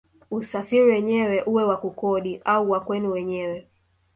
[0.31, 3.67] Usafiri wenyewe uwe wa kukodi au wa kwenu wenyewe